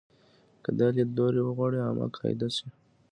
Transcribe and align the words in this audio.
که 0.63 0.69
دا 0.79 0.87
لیدلوری 0.95 1.41
وغواړي 1.43 1.77
عامه 1.85 2.05
قاعده 2.15 2.47
شي. 2.55 2.67